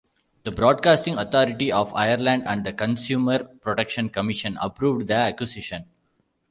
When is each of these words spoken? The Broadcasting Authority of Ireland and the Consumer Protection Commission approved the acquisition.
The 0.45 0.51
Broadcasting 0.51 1.19
Authority 1.19 1.71
of 1.71 1.93
Ireland 1.93 2.45
and 2.47 2.65
the 2.65 2.73
Consumer 2.73 3.43
Protection 3.43 4.09
Commission 4.09 4.57
approved 4.59 5.05
the 5.07 5.13
acquisition. 5.13 5.85